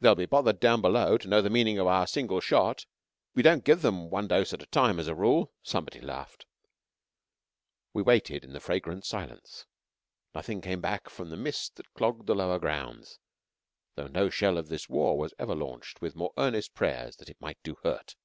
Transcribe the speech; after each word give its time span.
"They'll 0.00 0.16
be 0.16 0.26
bothered 0.26 0.58
down 0.58 0.80
below 0.80 1.16
to 1.18 1.28
know 1.28 1.40
the 1.40 1.48
meaning 1.48 1.78
of 1.78 1.86
our 1.86 2.04
single 2.04 2.40
shot. 2.40 2.84
We 3.32 3.44
don't 3.44 3.62
give 3.62 3.80
them 3.80 4.10
one 4.10 4.26
dose 4.26 4.52
at 4.52 4.60
a 4.64 4.66
time 4.66 4.98
as 4.98 5.06
a 5.06 5.14
rule," 5.14 5.52
somebody 5.62 6.00
laughed. 6.00 6.46
We 7.92 8.02
waited 8.02 8.42
in 8.42 8.54
the 8.54 8.58
fragrant 8.58 9.06
silence. 9.06 9.66
Nothing 10.34 10.60
came 10.60 10.80
back 10.80 11.08
from 11.08 11.30
the 11.30 11.36
mist 11.36 11.76
that 11.76 11.94
clogged 11.94 12.26
the 12.26 12.34
lower 12.34 12.58
grounds, 12.58 13.20
though 13.94 14.08
no 14.08 14.30
shell 14.30 14.58
of 14.58 14.66
this 14.68 14.88
war 14.88 15.16
was 15.16 15.32
ever 15.38 15.54
launched 15.54 16.00
with 16.02 16.16
more 16.16 16.32
earnest 16.36 16.74
prayers 16.74 17.14
that 17.18 17.30
it 17.30 17.40
might 17.40 17.62
do 17.62 17.76
hurt. 17.84 18.16